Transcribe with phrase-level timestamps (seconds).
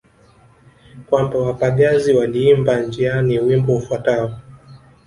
[1.09, 4.39] Kwamba wapagazi waliimba njiani wimbo ufuatao